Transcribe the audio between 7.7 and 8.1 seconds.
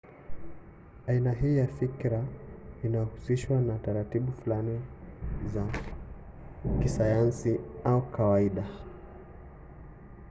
au